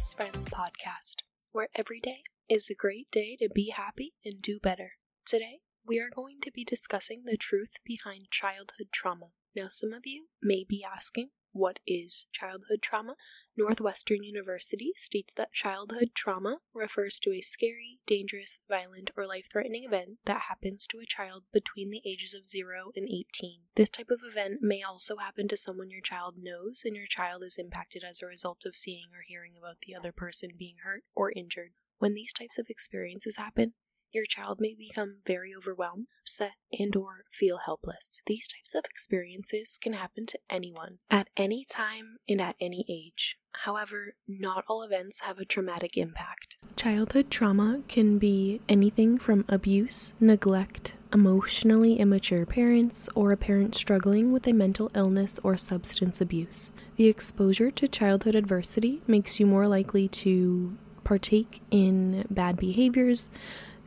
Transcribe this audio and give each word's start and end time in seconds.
Best 0.00 0.16
Friends 0.16 0.46
podcast, 0.46 1.16
where 1.52 1.68
every 1.74 2.00
day 2.00 2.22
is 2.48 2.70
a 2.70 2.74
great 2.74 3.10
day 3.10 3.36
to 3.38 3.50
be 3.54 3.68
happy 3.68 4.14
and 4.24 4.40
do 4.40 4.58
better. 4.58 4.92
Today, 5.26 5.58
we 5.86 5.98
are 5.98 6.08
going 6.08 6.40
to 6.40 6.50
be 6.50 6.64
discussing 6.64 7.24
the 7.26 7.36
truth 7.36 7.74
behind 7.84 8.30
childhood 8.30 8.88
trauma. 8.92 9.32
Now, 9.54 9.66
some 9.68 9.92
of 9.92 10.06
you 10.06 10.28
may 10.42 10.64
be 10.66 10.82
asking, 10.82 11.28
what 11.52 11.80
is 11.86 12.26
childhood 12.32 12.80
trauma? 12.82 13.16
Northwestern 13.56 14.22
University 14.22 14.92
states 14.96 15.32
that 15.34 15.52
childhood 15.52 16.10
trauma 16.14 16.58
refers 16.72 17.18
to 17.20 17.32
a 17.32 17.40
scary, 17.40 17.98
dangerous, 18.06 18.60
violent, 18.68 19.10
or 19.16 19.26
life 19.26 19.46
threatening 19.50 19.84
event 19.84 20.18
that 20.24 20.42
happens 20.48 20.86
to 20.86 20.98
a 20.98 21.06
child 21.06 21.44
between 21.52 21.90
the 21.90 22.02
ages 22.06 22.34
of 22.34 22.48
0 22.48 22.92
and 22.96 23.06
18. 23.06 23.62
This 23.74 23.90
type 23.90 24.10
of 24.10 24.20
event 24.24 24.58
may 24.62 24.82
also 24.82 25.16
happen 25.16 25.48
to 25.48 25.56
someone 25.56 25.90
your 25.90 26.00
child 26.00 26.36
knows, 26.38 26.82
and 26.84 26.96
your 26.96 27.06
child 27.06 27.42
is 27.42 27.58
impacted 27.58 28.04
as 28.04 28.22
a 28.22 28.26
result 28.26 28.64
of 28.64 28.76
seeing 28.76 29.08
or 29.12 29.22
hearing 29.26 29.54
about 29.58 29.80
the 29.86 29.94
other 29.94 30.12
person 30.12 30.50
being 30.56 30.76
hurt 30.84 31.02
or 31.14 31.32
injured. 31.32 31.72
When 31.98 32.14
these 32.14 32.32
types 32.32 32.58
of 32.58 32.70
experiences 32.70 33.36
happen, 33.36 33.74
your 34.12 34.24
child 34.26 34.58
may 34.60 34.74
become 34.74 35.18
very 35.26 35.52
overwhelmed, 35.56 36.06
upset, 36.22 36.52
and 36.72 36.94
or 36.96 37.24
feel 37.32 37.58
helpless. 37.64 38.22
These 38.26 38.48
types 38.48 38.74
of 38.74 38.84
experiences 38.90 39.78
can 39.80 39.92
happen 39.92 40.26
to 40.26 40.38
anyone 40.50 40.98
at 41.10 41.28
any 41.36 41.64
time 41.64 42.16
and 42.28 42.40
at 42.40 42.56
any 42.60 42.84
age. 42.88 43.36
However, 43.52 44.14
not 44.28 44.64
all 44.68 44.82
events 44.82 45.20
have 45.20 45.38
a 45.38 45.44
traumatic 45.44 45.96
impact. 45.96 46.56
Childhood 46.76 47.30
trauma 47.30 47.82
can 47.88 48.18
be 48.18 48.60
anything 48.68 49.18
from 49.18 49.44
abuse, 49.48 50.14
neglect, 50.20 50.94
emotionally 51.12 51.98
immature 51.98 52.46
parents, 52.46 53.08
or 53.14 53.32
a 53.32 53.36
parent 53.36 53.74
struggling 53.74 54.32
with 54.32 54.46
a 54.46 54.52
mental 54.52 54.90
illness 54.94 55.40
or 55.42 55.56
substance 55.56 56.20
abuse. 56.20 56.70
The 56.96 57.08
exposure 57.08 57.70
to 57.72 57.88
childhood 57.88 58.34
adversity 58.34 59.02
makes 59.06 59.40
you 59.40 59.46
more 59.46 59.66
likely 59.66 60.08
to 60.08 60.76
partake 61.02 61.60
in 61.70 62.24
bad 62.30 62.56
behaviors, 62.56 63.30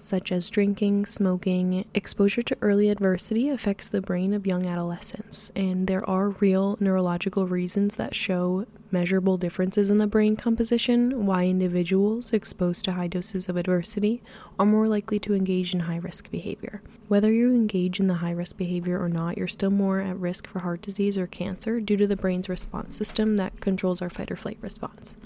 such 0.03 0.31
as 0.31 0.49
drinking, 0.49 1.05
smoking. 1.05 1.85
Exposure 1.93 2.41
to 2.41 2.57
early 2.61 2.89
adversity 2.89 3.49
affects 3.49 3.87
the 3.87 4.01
brain 4.01 4.33
of 4.33 4.45
young 4.45 4.65
adolescents, 4.65 5.51
and 5.55 5.87
there 5.87 6.07
are 6.09 6.29
real 6.29 6.77
neurological 6.79 7.47
reasons 7.47 7.95
that 7.95 8.15
show 8.15 8.65
measurable 8.91 9.37
differences 9.37 9.89
in 9.89 9.97
the 9.97 10.05
brain 10.05 10.35
composition 10.35 11.25
why 11.25 11.45
individuals 11.45 12.31
exposed 12.31 12.85
to 12.85 12.91
high 12.91 13.07
doses 13.07 13.49
of 13.49 13.57
adversity 13.57 14.21
are 14.59 14.65
more 14.65 14.87
likely 14.87 15.19
to 15.19 15.33
engage 15.33 15.73
in 15.73 15.81
high 15.81 15.97
risk 15.97 16.29
behavior. 16.29 16.81
Whether 17.07 17.31
you 17.31 17.53
engage 17.53 17.99
in 17.99 18.07
the 18.07 18.15
high 18.15 18.31
risk 18.31 18.55
behavior 18.55 19.01
or 19.01 19.09
not, 19.09 19.37
you're 19.37 19.47
still 19.47 19.71
more 19.71 19.99
at 19.99 20.17
risk 20.17 20.47
for 20.47 20.59
heart 20.59 20.81
disease 20.81 21.17
or 21.17 21.27
cancer 21.27 21.79
due 21.79 21.97
to 21.97 22.07
the 22.07 22.15
brain's 22.15 22.47
response 22.47 22.95
system 22.95 23.37
that 23.37 23.59
controls 23.59 24.01
our 24.01 24.09
fight 24.09 24.31
or 24.31 24.35
flight 24.35 24.59
response. 24.61 25.17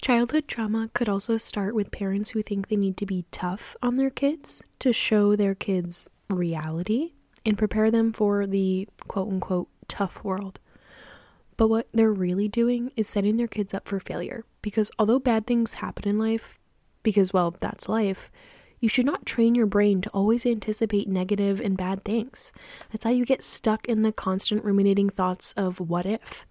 Childhood 0.00 0.46
trauma 0.46 0.90
could 0.94 1.08
also 1.08 1.38
start 1.38 1.74
with 1.74 1.90
parents 1.90 2.30
who 2.30 2.40
think 2.40 2.68
they 2.68 2.76
need 2.76 2.96
to 2.98 3.06
be 3.06 3.24
tough 3.32 3.76
on 3.82 3.96
their 3.96 4.10
kids 4.10 4.62
to 4.78 4.92
show 4.92 5.34
their 5.34 5.56
kids 5.56 6.08
reality 6.30 7.12
and 7.44 7.58
prepare 7.58 7.90
them 7.90 8.12
for 8.12 8.46
the 8.46 8.88
quote 9.08 9.28
unquote 9.28 9.68
tough 9.88 10.22
world. 10.22 10.60
But 11.56 11.68
what 11.68 11.88
they're 11.92 12.12
really 12.12 12.46
doing 12.46 12.92
is 12.94 13.08
setting 13.08 13.36
their 13.36 13.48
kids 13.48 13.74
up 13.74 13.88
for 13.88 13.98
failure 13.98 14.44
because 14.62 14.92
although 14.98 15.18
bad 15.18 15.46
things 15.46 15.74
happen 15.74 16.08
in 16.08 16.18
life, 16.18 16.58
because 17.02 17.32
well, 17.32 17.50
that's 17.50 17.88
life, 17.88 18.30
you 18.80 18.88
should 18.88 19.06
not 19.06 19.26
train 19.26 19.56
your 19.56 19.66
brain 19.66 20.00
to 20.02 20.10
always 20.10 20.46
anticipate 20.46 21.08
negative 21.08 21.60
and 21.60 21.76
bad 21.76 22.04
things. 22.04 22.52
That's 22.92 23.02
how 23.02 23.10
you 23.10 23.24
get 23.24 23.42
stuck 23.42 23.88
in 23.88 24.02
the 24.02 24.12
constant 24.12 24.64
ruminating 24.64 25.10
thoughts 25.10 25.52
of 25.54 25.80
what 25.80 26.06
if. 26.06 26.46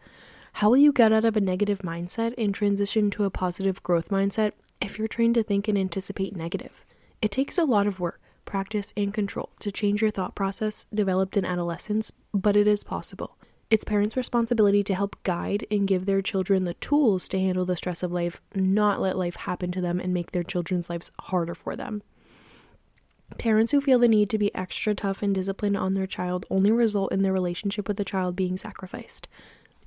How 0.58 0.69
will 0.69 0.77
you 0.77 0.91
get 0.91 1.13
out 1.13 1.23
of 1.23 1.38
a 1.38 1.39
negative 1.39 1.83
mindset 1.83 2.33
and 2.36 2.52
transition 2.52 3.11
to 3.11 3.25
a 3.25 3.30
positive 3.30 3.83
growth 3.83 4.09
mindset 4.09 4.53
if 4.81 4.97
you're 4.97 5.07
trained 5.07 5.35
to 5.35 5.44
think 5.44 5.68
and 5.68 5.78
anticipate 5.78 6.35
negative? 6.35 6.84
It 7.22 7.29
takes 7.29 7.59
a 7.59 7.63
lot 7.63 7.85
of 7.85 8.00
work, 8.00 8.19
practice, 8.44 8.91
and 8.97 9.13
control 9.13 9.51
to 9.59 9.72
change 9.72 10.01
your 10.01 10.09
thought 10.09 10.34
process 10.34 10.88
developed 10.91 11.38
in 11.38 11.46
adolescence, 11.46 12.12
but 12.34 12.56
it 12.56 12.66
is 12.66 12.84
possible. 12.84 13.38
It's 13.69 13.84
parents' 13.84 14.17
responsibility 14.17 14.84
to 14.85 14.96
help 14.96 15.22
guide 15.22 15.67
and 15.69 15.88
give 15.88 16.07
their 16.07 16.23
children 16.23 16.63
the 16.63 16.73
tools 16.73 17.28
to 17.28 17.40
handle 17.40 17.66
the 17.66 17.78
stress 17.78 18.01
of 18.01 18.12
life, 18.12 18.41
not 18.56 19.00
let 19.00 19.16
life 19.16 19.35
happen 19.35 19.72
to 19.73 19.81
them 19.81 20.00
and 20.00 20.12
make 20.12 20.31
their 20.31 20.41
children's 20.41 20.90
lives 20.90 21.12
harder 21.19 21.53
for 21.53 21.75
them. 21.75 22.01
Parents 23.38 23.73
who 23.73 23.81
feel 23.81 24.00
the 24.00 24.07
need 24.07 24.29
to 24.31 24.40
be 24.40 24.56
extra 24.56 24.96
tough 24.96 25.22
and 25.22 25.35
disciplined 25.35 25.78
on 25.78 25.94
their 25.94 26.07
child 26.07 26.47
only 26.50 26.72
result 26.72 27.12
in 27.12 27.22
their 27.22 27.34
relationship 27.34 27.88
with 27.88 27.97
the 27.97 28.06
child 28.06 28.35
being 28.35 28.57
sacrificed. 28.57 29.28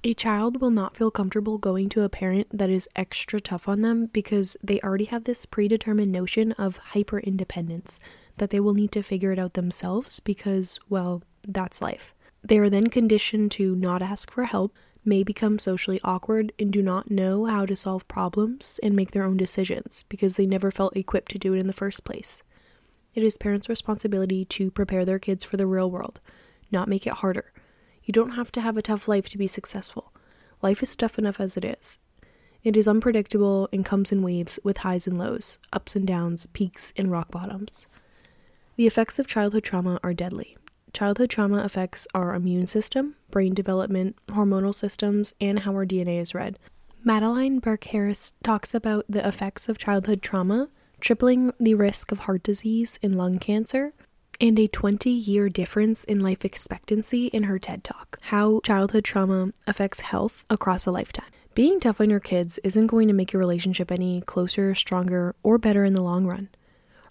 A 0.03 0.15
child 0.15 0.62
will 0.62 0.71
not 0.71 0.97
feel 0.97 1.11
comfortable 1.11 1.59
going 1.59 1.91
to 1.91 2.05
a 2.05 2.09
parent 2.09 2.47
that 2.56 2.71
is 2.71 2.88
extra 2.97 3.38
tough 3.38 3.69
on 3.69 3.83
them 3.83 4.06
because 4.06 4.56
they 4.62 4.81
already 4.81 5.05
have 5.05 5.25
this 5.25 5.44
predetermined 5.44 6.11
notion 6.11 6.53
of 6.53 6.78
hyper 6.78 7.19
independence 7.19 8.00
that 8.39 8.49
they 8.49 8.60
will 8.60 8.72
need 8.72 8.93
to 8.93 9.03
figure 9.03 9.31
it 9.31 9.39
out 9.39 9.53
themselves 9.53 10.19
because, 10.19 10.81
well, 10.89 11.22
that's 11.47 11.83
life. 11.83 12.15
They 12.43 12.56
are 12.56 12.71
then 12.71 12.87
conditioned 12.87 13.50
to 13.53 13.77
not 13.77 14.00
ask 14.00 14.31
for 14.31 14.44
help, 14.44 14.75
may 15.05 15.22
become 15.22 15.59
socially 15.59 16.00
awkward, 16.03 16.55
and 16.59 16.72
do 16.72 16.81
not 16.81 17.10
know 17.10 17.44
how 17.44 17.66
to 17.66 17.77
solve 17.77 18.09
problems 18.09 18.81
and 18.83 18.97
make 18.97 19.10
their 19.10 19.25
own 19.25 19.37
decisions 19.37 20.06
because 20.09 20.37
they 20.37 20.47
never 20.47 20.71
felt 20.71 20.97
equipped 20.97 21.31
to 21.33 21.39
do 21.39 21.53
it 21.53 21.59
in 21.59 21.66
the 21.66 21.75
first 21.75 22.06
place. 22.06 22.43
It 23.15 23.22
is 23.22 23.37
parents' 23.37 23.69
responsibility 23.69 24.47
to 24.47 24.71
prepare 24.71 25.05
their 25.05 25.19
kids 25.19 25.44
for 25.44 25.59
the 25.59 25.66
real 25.66 25.91
world, 25.91 26.21
not 26.72 26.89
make 26.89 27.06
it 27.06 27.15
harder. 27.15 27.53
You 28.10 28.12
don't 28.12 28.32
have 28.32 28.50
to 28.50 28.60
have 28.60 28.76
a 28.76 28.82
tough 28.82 29.06
life 29.06 29.28
to 29.28 29.38
be 29.38 29.47
successful. 29.47 30.12
Life 30.62 30.82
is 30.82 30.97
tough 30.97 31.16
enough 31.16 31.38
as 31.38 31.56
it 31.56 31.65
is. 31.65 32.00
It 32.65 32.76
is 32.76 32.88
unpredictable 32.88 33.69
and 33.72 33.84
comes 33.84 34.10
in 34.10 34.21
waves 34.21 34.59
with 34.65 34.78
highs 34.78 35.06
and 35.06 35.16
lows, 35.16 35.60
ups 35.72 35.94
and 35.94 36.09
downs, 36.09 36.47
peaks 36.47 36.93
and 36.97 37.09
rock 37.09 37.31
bottoms. 37.31 37.87
The 38.75 38.88
effects 38.88 39.21
of 39.21 39.28
childhood 39.28 39.62
trauma 39.62 40.00
are 40.03 40.12
deadly. 40.12 40.56
Childhood 40.93 41.31
trauma 41.31 41.59
affects 41.59 42.09
our 42.12 42.34
immune 42.34 42.66
system, 42.66 43.15
brain 43.31 43.54
development, 43.54 44.16
hormonal 44.27 44.75
systems, 44.75 45.32
and 45.41 45.60
how 45.60 45.71
our 45.75 45.87
DNA 45.87 46.21
is 46.21 46.34
read. 46.34 46.59
Madeline 47.04 47.60
Burke 47.60 47.84
Harris 47.84 48.32
talks 48.42 48.75
about 48.75 49.04
the 49.09 49.25
effects 49.25 49.69
of 49.69 49.78
childhood 49.78 50.21
trauma, 50.21 50.69
tripling 50.98 51.53
the 51.60 51.75
risk 51.75 52.10
of 52.10 52.19
heart 52.19 52.42
disease 52.42 52.98
and 53.04 53.16
lung 53.16 53.38
cancer, 53.38 53.92
and 54.41 54.59
a 54.59 54.67
20 54.67 55.11
year 55.11 55.49
difference 55.49 56.05
in 56.05 56.21
life 56.21 56.45
expectancy 56.45 57.27
in 57.27 57.45
her 57.45 57.59
TED 57.59 57.84
Talk 57.84 58.19
How 58.23 58.61
Childhood 58.61 59.05
Trauma 59.05 59.53
Affects 59.67 60.01
Health 60.01 60.45
Across 60.49 60.87
a 60.87 60.91
Lifetime. 60.91 61.31
Being 61.55 61.78
tough 61.78 62.01
on 62.01 62.09
your 62.09 62.21
kids 62.21 62.59
isn't 62.65 62.87
going 62.87 63.09
to 63.09 63.15
make 63.15 63.33
your 63.33 63.41
relationship 63.41 63.93
any 63.93 64.23
closer, 64.23 64.75
stronger, 64.75 65.34
or 65.43 65.59
better 65.59 65.84
in 65.84 65.95
the 65.95 66.03
long 66.03 66.27
run. 66.27 66.49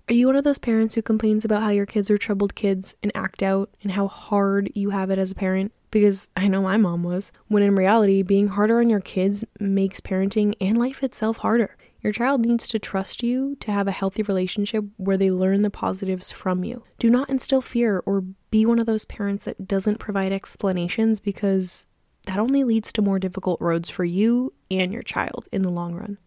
Are 0.08 0.14
you 0.14 0.26
one 0.26 0.38
of 0.38 0.44
those 0.44 0.58
parents 0.58 0.96
who 0.96 1.04
complains 1.04 1.46
about 1.46 1.62
how 1.62 1.70
your 1.70 1.86
kids 1.86 2.10
are 2.10 2.18
troubled 2.18 2.56
kids 2.56 2.96
and 3.04 3.12
act 3.14 3.44
out 3.44 3.70
and 3.84 3.92
how 3.92 4.08
hard 4.08 4.72
you 4.74 4.90
have 4.90 5.12
it 5.12 5.20
as 5.20 5.32
a 5.32 5.36
parent? 5.36 5.72
Because 5.92 6.30
I 6.36 6.48
know 6.48 6.64
my 6.64 6.78
mom 6.78 7.04
was, 7.04 7.32
when 7.48 7.62
in 7.62 7.76
reality, 7.76 8.24
being 8.24 8.48
harder 8.48 8.80
on 8.80 8.90
your 8.90 9.02
kids 9.02 9.44
makes 9.60 10.02
parenting 10.02 10.56
and 10.60 10.80
life 10.80 11.04
itself 11.04 11.38
harder. 11.38 11.76
Your 12.02 12.14
child 12.14 12.46
needs 12.46 12.68
to 12.70 12.80
trust 12.80 13.24
you 13.24 13.58
to 13.60 13.72
have 13.72 13.88
a 13.88 13.92
healthy 13.92 14.24
relationship 14.24 14.86
where 14.96 15.18
they 15.18 15.32
learn 15.32 15.64
the 15.64 15.70
positives 15.70 16.32
from 16.32 16.64
you. 16.64 16.84
Do 16.98 17.10
not 17.10 17.30
instill 17.30 17.62
fear 17.62 18.02
or 18.06 18.22
be 18.52 18.66
one 18.66 18.80
of 18.80 18.86
those 18.86 19.06
parents 19.06 19.46
that 19.46 19.68
doesn't 19.68 20.00
provide 20.00 20.32
explanations 20.32 21.20
because 21.20 21.88
that 22.26 22.40
only 22.40 22.64
leads 22.64 22.94
to 22.94 23.02
more 23.02 23.20
difficult 23.20 23.60
roads 23.60 23.90
for 23.90 24.06
you 24.06 24.54
and 24.72 24.94
your 24.94 25.02
child 25.02 25.48
in 25.52 25.62
the 25.62 25.70
long 25.70 25.94
run. 25.94 26.18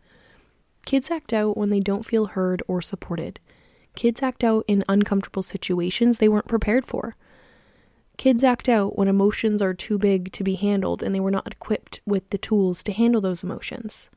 Kids 0.84 1.10
act 1.10 1.32
out 1.32 1.56
when 1.56 1.70
they 1.70 1.80
don't 1.80 2.04
feel 2.04 2.26
heard 2.26 2.62
or 2.68 2.82
supported. 2.82 3.40
Kids 3.94 4.22
act 4.22 4.44
out 4.44 4.64
in 4.66 4.84
uncomfortable 4.88 5.42
situations 5.42 6.18
they 6.18 6.28
weren't 6.28 6.48
prepared 6.48 6.84
for. 6.86 7.16
Kids 8.18 8.44
act 8.44 8.68
out 8.68 8.98
when 8.98 9.08
emotions 9.08 9.62
are 9.62 9.74
too 9.74 9.98
big 9.98 10.32
to 10.32 10.44
be 10.44 10.56
handled 10.56 11.02
and 11.02 11.14
they 11.14 11.20
were 11.20 11.30
not 11.30 11.46
equipped 11.50 12.00
with 12.04 12.28
the 12.30 12.38
tools 12.38 12.82
to 12.82 12.92
handle 12.92 13.20
those 13.20 13.42
emotions. 13.42 14.10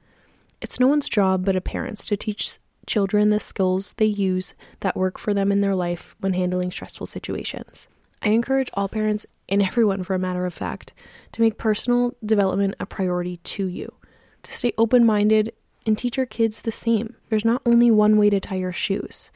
It's 0.66 0.80
no 0.80 0.88
one's 0.88 1.08
job 1.08 1.46
but 1.46 1.56
a 1.56 1.62
parent's 1.62 2.08
to 2.08 2.18
teach 2.18 2.58
children 2.88 3.30
the 3.30 3.40
skills 3.40 3.94
they 3.98 4.08
use 4.08 4.56
that 4.80 4.98
work 4.98 5.20
for 5.20 5.32
them 5.32 5.52
in 5.52 5.62
their 5.62 5.76
life 5.76 6.16
when 6.22 6.34
handling 6.34 6.72
stressful 6.72 7.06
situations. 7.06 7.88
I 8.24 8.30
encourage 8.30 8.72
all 8.74 8.90
parents, 8.90 9.28
and 9.48 9.62
everyone 9.62 10.04
for 10.04 10.16
a 10.16 10.20
matter 10.20 10.44
of 10.44 10.56
fact, 10.56 10.92
to 11.34 11.42
make 11.42 11.60
personal 11.60 12.16
development 12.26 12.74
a 12.80 12.88
priority 12.88 13.38
to 13.38 13.68
you, 13.68 13.94
to 14.42 14.52
stay 14.52 14.74
open 14.76 15.06
minded 15.06 15.54
and 15.86 15.96
teach 15.96 16.18
your 16.18 16.26
kids 16.26 16.64
the 16.64 16.72
same. 16.72 17.16
There's 17.30 17.46
not 17.46 17.62
only 17.64 17.92
one 17.92 18.18
way 18.18 18.32
to 18.32 18.40
tie 18.40 18.56
your 18.56 18.74
shoes, 18.74 19.32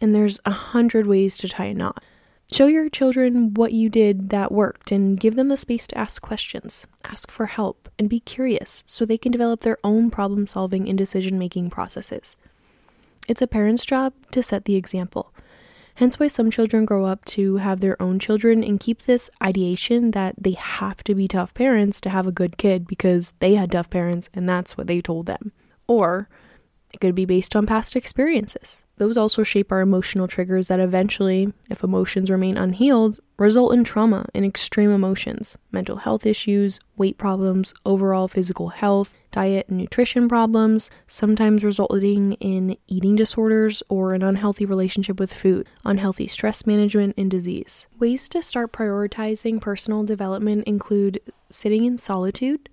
and 0.00 0.12
there's 0.12 0.40
a 0.44 0.50
hundred 0.50 1.06
ways 1.06 1.38
to 1.38 1.48
tie 1.48 1.66
a 1.66 1.74
knot. 1.74 2.02
Show 2.52 2.66
your 2.66 2.90
children 2.90 3.54
what 3.54 3.72
you 3.72 3.88
did 3.88 4.28
that 4.28 4.52
worked 4.52 4.92
and 4.92 5.18
give 5.18 5.36
them 5.36 5.48
the 5.48 5.56
space 5.56 5.86
to 5.86 5.96
ask 5.96 6.20
questions, 6.20 6.86
ask 7.02 7.30
for 7.30 7.46
help, 7.46 7.88
and 7.98 8.10
be 8.10 8.20
curious 8.20 8.84
so 8.86 9.06
they 9.06 9.16
can 9.16 9.32
develop 9.32 9.62
their 9.62 9.78
own 9.82 10.10
problem 10.10 10.46
solving 10.46 10.86
and 10.86 10.98
decision 10.98 11.38
making 11.38 11.70
processes. 11.70 12.36
It's 13.26 13.40
a 13.40 13.46
parent's 13.46 13.86
job 13.86 14.12
to 14.32 14.42
set 14.42 14.66
the 14.66 14.76
example. 14.76 15.32
Hence, 15.94 16.20
why 16.20 16.28
some 16.28 16.50
children 16.50 16.84
grow 16.84 17.06
up 17.06 17.24
to 17.24 17.56
have 17.56 17.80
their 17.80 18.00
own 18.02 18.18
children 18.18 18.62
and 18.62 18.78
keep 18.78 19.02
this 19.02 19.30
ideation 19.42 20.10
that 20.10 20.34
they 20.36 20.52
have 20.52 21.02
to 21.04 21.14
be 21.14 21.28
tough 21.28 21.54
parents 21.54 22.02
to 22.02 22.10
have 22.10 22.26
a 22.26 22.32
good 22.32 22.58
kid 22.58 22.86
because 22.86 23.32
they 23.38 23.54
had 23.54 23.72
tough 23.72 23.88
parents 23.88 24.28
and 24.34 24.46
that's 24.46 24.76
what 24.76 24.88
they 24.88 25.00
told 25.00 25.24
them. 25.24 25.52
Or 25.86 26.28
it 26.92 27.00
could 27.00 27.14
be 27.14 27.24
based 27.24 27.56
on 27.56 27.64
past 27.64 27.96
experiences. 27.96 28.81
Those 28.98 29.16
also 29.16 29.42
shape 29.42 29.72
our 29.72 29.80
emotional 29.80 30.28
triggers 30.28 30.68
that 30.68 30.78
eventually, 30.78 31.52
if 31.70 31.82
emotions 31.82 32.30
remain 32.30 32.56
unhealed, 32.56 33.18
result 33.38 33.72
in 33.72 33.84
trauma 33.84 34.26
and 34.34 34.44
extreme 34.44 34.90
emotions, 34.90 35.58
mental 35.72 35.96
health 35.96 36.26
issues, 36.26 36.78
weight 36.96 37.18
problems, 37.18 37.74
overall 37.84 38.28
physical 38.28 38.68
health, 38.68 39.16
diet 39.32 39.66
and 39.68 39.78
nutrition 39.78 40.28
problems, 40.28 40.90
sometimes 41.08 41.64
resulting 41.64 42.34
in 42.34 42.76
eating 42.86 43.16
disorders 43.16 43.82
or 43.88 44.14
an 44.14 44.22
unhealthy 44.22 44.66
relationship 44.66 45.18
with 45.18 45.32
food, 45.32 45.66
unhealthy 45.84 46.28
stress 46.28 46.66
management, 46.66 47.14
and 47.16 47.30
disease. 47.30 47.86
Ways 47.98 48.28
to 48.28 48.42
start 48.42 48.72
prioritizing 48.72 49.60
personal 49.60 50.04
development 50.04 50.64
include 50.64 51.18
sitting 51.50 51.84
in 51.84 51.96
solitude, 51.96 52.68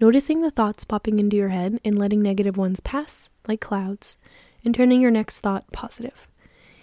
noticing 0.00 0.42
the 0.42 0.50
thoughts 0.50 0.84
popping 0.84 1.18
into 1.18 1.36
your 1.36 1.48
head 1.48 1.80
and 1.84 1.98
letting 1.98 2.20
negative 2.22 2.56
ones 2.56 2.80
pass 2.80 3.30
like 3.48 3.60
clouds, 3.60 4.18
and 4.64 4.74
turning 4.74 5.00
your 5.00 5.10
next 5.10 5.40
thought 5.40 5.70
positive. 5.72 6.28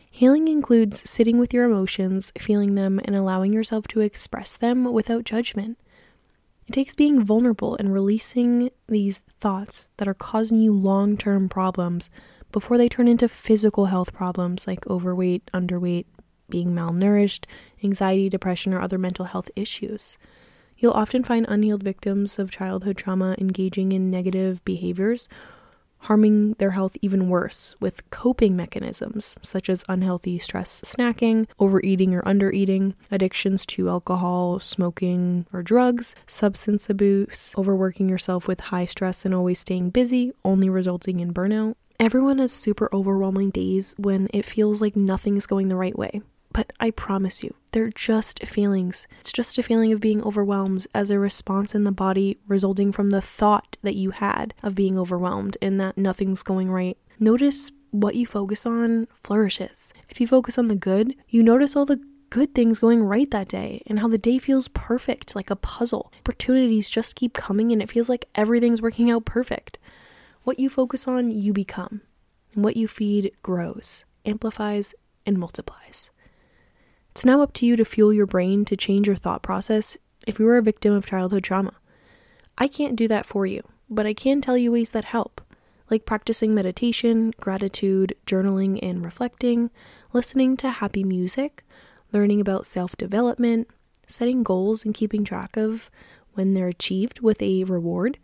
Healing 0.10 0.48
includes 0.48 1.10
sitting 1.10 1.40
with 1.40 1.54
your 1.54 1.66
emotions, 1.66 2.34
feeling 2.38 2.76
them, 2.76 3.00
and 3.06 3.16
allowing 3.16 3.54
yourself 3.54 3.88
to 3.88 4.02
express 4.02 4.58
them 4.58 4.92
without 4.92 5.24
judgment. 5.24 5.78
It 6.68 6.74
takes 6.74 6.96
being 6.96 7.24
vulnerable 7.24 7.76
and 7.78 7.94
releasing 7.94 8.72
these 8.88 9.20
thoughts 9.40 9.88
that 9.98 10.08
are 10.08 10.14
causing 10.14 10.60
you 10.60 10.74
long 10.74 11.18
term 11.18 11.50
problems 11.50 12.10
before 12.52 12.78
they 12.78 12.90
turn 12.90 13.08
into 13.08 13.30
physical 13.30 13.86
health 13.86 14.14
problems 14.14 14.68
like 14.68 14.86
overweight, 14.88 15.50
underweight, 15.54 16.06
being 16.50 16.72
malnourished, 16.72 17.46
anxiety, 17.84 18.30
depression, 18.30 18.74
or 18.74 18.82
other 18.82 18.98
mental 18.98 19.26
health 19.26 19.50
issues. 19.56 20.18
You'll 20.78 20.92
often 20.92 21.24
find 21.24 21.46
unhealed 21.48 21.84
victims 21.84 22.38
of 22.38 22.52
childhood 22.52 22.98
trauma 22.98 23.36
engaging 23.38 23.92
in 23.92 24.12
negative 24.12 24.64
behaviors 24.66 25.30
harming 26.02 26.54
their 26.54 26.72
health 26.72 26.96
even 27.02 27.30
worse 27.30 27.76
with 27.80 28.10
coping 28.10 28.56
mechanisms 28.56 29.36
such 29.42 29.70
as 29.70 29.84
unhealthy 29.88 30.40
stress 30.40 30.82
snacking, 30.82 31.48
overeating 31.60 32.14
or 32.14 32.22
undereating, 32.24 32.94
addictions 33.10 33.66
to 33.66 33.90
alcohol, 33.90 34.60
smoking, 34.60 35.46
or 35.54 35.62
drugs, 35.62 36.16
substance 36.28 36.90
abuse, 36.90 37.54
overworking 37.58 38.10
yourself 38.10 38.48
with 38.48 38.60
high 38.60 38.86
stress 38.86 39.26
and 39.26 39.34
always 39.34 39.60
staying 39.60 39.90
busy, 39.90 40.32
only 40.44 40.70
resulting 40.70 41.20
in 41.20 41.34
burnout. 41.34 41.76
Everyone 42.00 42.40
has 42.40 42.52
super 42.52 42.90
overwhelming 42.92 43.52
days 43.52 43.94
when 44.00 44.28
it 44.34 44.46
feels 44.46 44.82
like 44.82 44.96
nothing's 44.96 45.46
going 45.46 45.68
the 45.68 45.76
right 45.76 45.98
way. 45.98 46.22
But 46.54 46.74
I 46.80 46.92
promise 46.92 47.44
you, 47.44 47.56
they're 47.72 47.90
just 47.90 48.46
feelings. 48.46 49.08
It's 49.22 49.32
just 49.32 49.58
a 49.58 49.64
feeling 49.64 49.94
of 49.94 50.02
being 50.02 50.22
overwhelmed 50.22 50.86
as 50.94 51.10
a 51.10 51.20
response 51.20 51.74
in 51.74 51.86
the 51.86 51.92
body 51.92 52.38
resulting 52.48 52.92
from 52.92 53.10
the 53.10 53.22
thought 53.22 53.78
that 53.82 53.96
you 53.96 54.12
had 54.12 54.54
of 54.62 54.76
being 54.76 54.98
overwhelmed 54.98 55.58
and 55.62 55.80
that 55.80 55.98
nothing's 55.98 56.44
going 56.44 56.70
right. 56.70 56.98
Notice 57.20 57.72
what 57.92 58.16
you 58.16 58.26
focus 58.26 58.66
on 58.66 59.08
flourishes. 59.14 59.94
If 60.10 60.20
you 60.20 60.28
focus 60.28 60.58
on 60.58 60.68
the 60.68 60.76
good, 60.76 61.16
you 61.30 61.44
notice 61.44 61.76
all 61.76 61.86
the 61.86 62.02
good 62.30 62.56
things 62.56 62.80
going 62.80 63.04
right 63.04 63.30
that 63.32 63.50
day 63.50 63.84
and 63.88 64.00
how 64.00 64.08
the 64.08 64.18
day 64.18 64.38
feels 64.38 64.70
perfect, 64.70 65.36
like 65.36 65.50
a 65.50 65.56
puzzle. 65.56 66.12
Opportunities 66.20 66.90
just 66.90 67.16
keep 67.16 67.34
coming 67.34 67.72
and 67.72 67.82
it 67.82 67.92
feels 67.92 68.10
like 68.10 68.28
everything's 68.36 68.82
working 68.82 69.12
out 69.12 69.26
perfect. 69.26 69.78
What 70.44 70.60
you 70.60 70.70
focus 70.70 71.08
on, 71.08 71.32
you 71.32 71.54
become. 71.54 72.02
And 72.56 72.64
what 72.64 72.78
you 72.78 72.88
feed 72.88 73.32
grows, 73.44 74.06
amplifies, 74.26 74.96
and 75.26 75.38
multiplies. 75.38 76.10
It's 77.12 77.26
now 77.26 77.42
up 77.42 77.52
to 77.54 77.66
you 77.66 77.76
to 77.76 77.84
fuel 77.84 78.14
your 78.14 78.26
brain 78.26 78.64
to 78.66 78.78
change 78.78 79.06
your 79.06 79.18
thought 79.18 79.42
process 79.42 79.98
if 80.26 80.40
you 80.40 80.48
are 80.48 80.58
a 80.58 80.62
victim 80.62 80.94
of 80.94 81.06
childhood 81.06 81.44
trauma. 81.44 81.74
I 82.58 82.70
can't 82.70 82.96
do 82.96 83.08
that 83.10 83.26
for 83.26 83.46
you, 83.46 83.64
but 83.90 84.06
I 84.06 84.14
can 84.14 84.40
tell 84.40 84.58
you 84.58 84.72
ways 84.72 84.92
that 84.92 85.06
help, 85.06 85.42
like 85.90 86.06
practicing 86.06 86.56
meditation, 86.56 87.34
gratitude, 87.40 88.16
journaling 88.26 88.80
and 88.82 89.04
reflecting, 89.04 89.72
listening 90.14 90.56
to 90.58 90.70
happy 90.70 91.04
music, 91.04 91.66
learning 92.14 92.40
about 92.40 92.66
self 92.66 92.96
development, 92.96 93.68
setting 94.08 94.42
goals 94.42 94.86
and 94.86 94.94
keeping 94.94 95.26
track 95.26 95.58
of 95.58 95.92
when 96.34 96.54
they're 96.54 96.70
achieved 96.70 97.20
with 97.20 97.42
a 97.42 97.66
reward, 97.66 98.20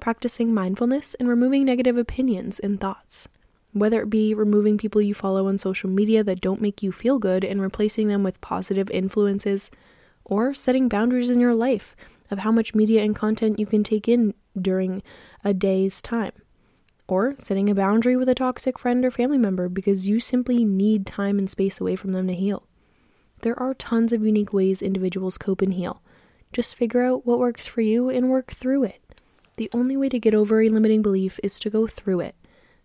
practicing 0.00 0.54
mindfulness, 0.54 1.14
and 1.14 1.28
removing 1.28 1.66
negative 1.66 1.98
opinions 1.98 2.58
and 2.58 2.80
thoughts 2.80 3.28
whether 3.72 4.02
it 4.02 4.10
be 4.10 4.34
removing 4.34 4.76
people 4.76 5.00
you 5.00 5.14
follow 5.14 5.48
on 5.48 5.58
social 5.58 5.88
media 5.88 6.22
that 6.22 6.40
don't 6.40 6.60
make 6.60 6.82
you 6.82 6.92
feel 6.92 7.18
good 7.18 7.44
and 7.44 7.60
replacing 7.60 8.08
them 8.08 8.22
with 8.22 8.40
positive 8.40 8.90
influences, 8.90 9.70
or 10.24 10.54
setting 10.54 10.88
boundaries 10.88 11.30
in 11.30 11.40
your 11.40 11.54
life 11.54 11.96
of 12.30 12.40
how 12.40 12.52
much 12.52 12.74
media 12.74 13.02
and 13.02 13.16
content 13.16 13.58
you 13.58 13.66
can 13.66 13.82
take 13.82 14.08
in 14.08 14.34
during 14.60 15.02
a 15.42 15.54
day's 15.54 16.02
time, 16.02 16.32
or 17.08 17.34
setting 17.38 17.70
a 17.70 17.74
boundary 17.74 18.16
with 18.16 18.28
a 18.28 18.34
toxic 18.34 18.78
friend 18.78 19.04
or 19.04 19.10
family 19.10 19.38
member 19.38 19.68
because 19.68 20.08
you 20.08 20.20
simply 20.20 20.64
need 20.64 21.06
time 21.06 21.38
and 21.38 21.50
space 21.50 21.80
away 21.80 21.96
from 21.96 22.12
them 22.12 22.26
to 22.26 22.34
heal. 22.34 22.66
There 23.40 23.58
are 23.58 23.74
tons 23.74 24.12
of 24.12 24.24
unique 24.24 24.52
ways 24.52 24.82
individuals 24.82 25.38
cope 25.38 25.62
and 25.62 25.74
heal. 25.74 26.02
Just 26.52 26.74
figure 26.74 27.02
out 27.02 27.26
what 27.26 27.38
works 27.38 27.66
for 27.66 27.80
you 27.80 28.10
and 28.10 28.30
work 28.30 28.52
through 28.52 28.84
it. 28.84 29.00
The 29.56 29.70
only 29.74 29.96
way 29.96 30.08
to 30.10 30.18
get 30.18 30.34
over 30.34 30.62
a 30.62 30.68
limiting 30.68 31.02
belief 31.02 31.40
is 31.42 31.58
to 31.60 31.70
go 31.70 31.86
through 31.86 32.20
it 32.20 32.34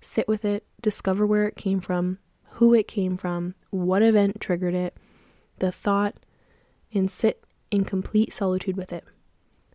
sit 0.02 0.28
with 0.28 0.46
it, 0.46 0.66
discover 0.82 1.26
where 1.26 1.48
it 1.48 1.56
came 1.56 1.80
from, 1.80 2.20
who 2.52 2.74
it 2.74 2.88
came 2.88 3.18
from, 3.18 3.56
what 3.70 4.02
event 4.02 4.40
triggered 4.40 4.74
it, 4.74 4.96
the 5.60 5.72
thought, 5.72 6.16
and 6.94 7.10
sit 7.12 7.44
in 7.72 7.86
complete 7.86 8.34
solitude 8.34 8.78
with 8.78 8.94
it. 8.94 9.04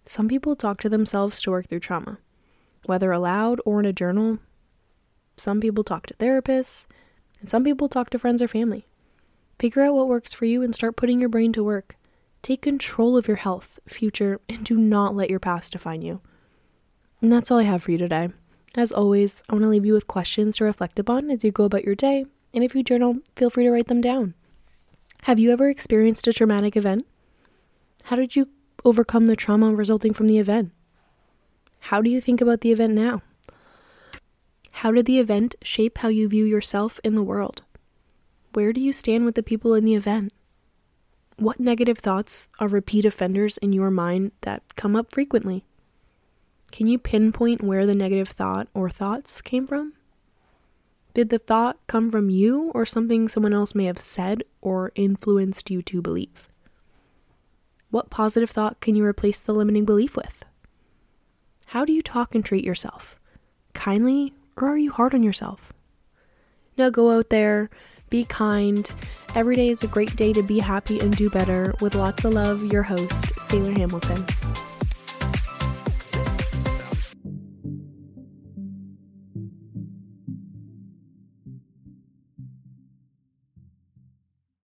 Some 0.05 0.29
people 0.29 0.57
talk 0.57 0.81
to 0.81 0.89
themselves 0.89 1.41
to 1.43 1.51
work 1.51 1.69
through 1.69 1.81
trauma, 1.81 2.19
whether 2.87 3.13
aloud 3.13 3.61
or 3.65 3.81
in 3.81 3.87
a 3.87 3.93
journal. 3.93 4.39
Some 5.37 5.61
people 5.61 5.85
talk 5.85 6.07
to 6.07 6.15
therapists, 6.15 6.87
and 7.41 7.49
some 7.49 7.65
people 7.65 7.89
talk 7.89 8.11
to 8.11 8.19
friends 8.19 8.43
or 8.43 8.49
family. 8.49 8.87
Figure 9.59 9.83
out 9.83 9.95
what 9.95 10.09
works 10.09 10.33
for 10.33 10.45
you 10.45 10.63
and 10.63 10.75
start 10.75 10.97
putting 10.97 11.21
your 11.21 11.29
brain 11.29 11.53
to 11.53 11.63
work. 11.63 11.97
Take 12.43 12.63
control 12.63 13.17
of 13.17 13.29
your 13.29 13.37
health, 13.37 13.79
future, 13.87 14.41
and 14.49 14.65
do 14.65 14.77
not 14.77 15.15
let 15.15 15.31
your 15.31 15.39
past 15.39 15.73
define 15.73 16.03
you. 16.03 16.21
And 17.21 17.33
that's 17.33 17.51
all 17.53 17.59
I 17.59 17.65
have 17.65 17.85
for 17.85 17.93
you 17.93 17.99
today. 17.99 18.31
As 18.75 18.91
always, 18.91 19.43
I 19.49 19.53
want 19.53 19.65
to 19.65 19.69
leave 19.69 19.85
you 19.85 19.93
with 19.93 20.07
questions 20.07 20.57
to 20.57 20.65
reflect 20.65 20.99
upon 20.99 21.31
as 21.31 21.45
you 21.45 21.53
go 21.53 21.65
about 21.65 21.85
your 21.85 21.95
day, 21.95 22.25
and 22.55 22.65
if 22.65 22.75
you 22.75 22.83
journal, 22.83 23.19
feel 23.37 23.51
free 23.51 23.65
to 23.65 23.71
write 23.71 23.89
them 23.89 24.01
down. 24.01 24.35
Have 25.25 25.39
you 25.39 25.53
ever 25.53 25.69
experienced 25.69 26.27
a 26.27 26.33
traumatic 26.33 26.77
event? 26.77 27.07
How 28.05 28.17
did 28.17 28.35
you 28.35 28.49
overcome 28.85 29.27
the 29.27 29.37
trauma 29.37 29.75
resulting 29.75 30.15
from 30.15 30.27
the 30.27 30.39
event? 30.39 30.73
How 31.81 32.01
do 32.01 32.09
you 32.09 32.21
think 32.21 32.41
about 32.41 32.63
the 32.63 32.73
event 32.73 32.95
now? 32.95 33.21
How 34.71 34.91
did 34.91 35.05
the 35.07 35.19
event 35.19 35.55
shape 35.63 35.99
how 35.99 36.09
you 36.09 36.29
view 36.29 36.45
yourself 36.45 36.99
in 37.05 37.15
the 37.15 37.23
world? 37.23 37.63
Where 38.55 38.73
do 38.73 38.81
you 38.81 38.93
stand 38.93 39.25
with 39.25 39.35
the 39.35 39.43
people 39.43 39.75
in 39.75 39.85
the 39.85 39.95
event? 39.95 40.33
What 41.37 41.61
negative 41.61 41.99
thoughts 41.99 42.49
are 42.59 42.69
repeat 42.69 43.05
offenders 43.05 43.59
in 43.59 43.73
your 43.73 43.91
mind 43.91 44.33
that 44.41 44.63
come 44.77 44.97
up 44.97 45.13
frequently? 45.13 45.65
Can 46.73 46.87
you 46.87 46.99
pinpoint 46.99 47.63
where 47.63 47.85
the 47.85 47.95
negative 47.95 48.31
thought 48.31 48.67
or 48.73 48.89
thoughts 48.89 49.43
came 49.43 49.67
from? 49.67 49.93
Did 51.13 51.29
the 51.29 51.39
thought 51.39 51.79
come 51.87 52.11
from 52.11 52.31
you 52.31 52.73
or 52.75 52.87
something 52.87 53.29
someone 53.29 53.53
else 53.53 53.75
may 53.75 53.85
have 53.85 54.01
said 54.01 54.43
or 54.63 54.91
influenced 54.95 55.71
you 55.71 55.83
to 55.83 56.01
believe? 56.01 56.49
What 57.91 58.09
positive 58.09 58.49
thought 58.49 58.81
can 58.81 58.97
you 58.97 59.05
replace 59.05 59.39
the 59.39 59.53
limiting 59.53 59.85
belief 59.85 60.17
with? 60.17 60.47
How 61.67 61.85
do 61.85 61.93
you 61.93 62.01
talk 62.01 62.35
and 62.35 62.43
treat 62.43 62.65
yourself? 62.65 63.17
Kindly 63.75 64.33
or 64.57 64.69
are 64.69 64.79
you 64.79 64.93
hard 64.93 65.15
on 65.15 65.23
yourself? 65.23 65.75
Now 66.79 66.89
go 66.89 67.11
out 67.11 67.29
there, 67.29 67.69
be 68.09 68.25
kind. 68.25 68.91
Every 69.35 69.57
day 69.57 69.69
is 69.69 69.83
a 69.83 69.87
great 69.87 70.17
day 70.17 70.33
to 70.33 70.43
be 70.43 70.61
happy 70.61 71.01
and 71.01 71.15
do 71.15 71.29
better. 71.29 71.75
With 71.83 71.95
lots 71.95 72.25
of 72.25 72.33
love, 72.33 72.65
your 72.65 72.83
host, 72.83 73.39
Sailor 73.41 73.73
Hamilton. 73.73 74.25